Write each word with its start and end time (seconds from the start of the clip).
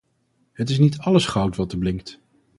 Het 0.53 0.69
is 0.69 0.79
niet 0.79 0.97
alles 0.99 1.25
goud 1.25 1.55
wat 1.55 1.71
er 1.71 1.77
blinkt. 1.77 2.19